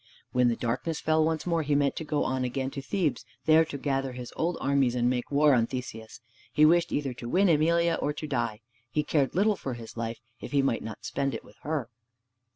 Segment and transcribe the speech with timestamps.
[0.31, 3.63] When the darkness fell once more he meant to go on again to Thebes, there
[3.65, 6.21] to gather his old armies to make war on Theseus.
[6.51, 8.61] He wished either to win Emelia or to die.
[8.89, 11.91] He cared little for his life if he might not spend it with her.